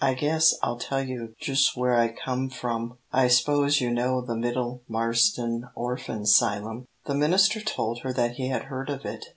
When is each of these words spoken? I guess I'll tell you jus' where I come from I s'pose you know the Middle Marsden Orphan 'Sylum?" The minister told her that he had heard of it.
I 0.03 0.15
guess 0.15 0.55
I'll 0.63 0.79
tell 0.79 1.03
you 1.03 1.35
jus' 1.39 1.75
where 1.75 1.93
I 1.95 2.07
come 2.11 2.49
from 2.49 2.97
I 3.13 3.27
s'pose 3.27 3.79
you 3.79 3.91
know 3.91 4.21
the 4.25 4.35
Middle 4.35 4.81
Marsden 4.87 5.65
Orphan 5.75 6.25
'Sylum?" 6.25 6.87
The 7.05 7.13
minister 7.13 7.61
told 7.61 7.99
her 8.01 8.11
that 8.11 8.31
he 8.37 8.47
had 8.47 8.63
heard 8.63 8.89
of 8.89 9.05
it. 9.05 9.23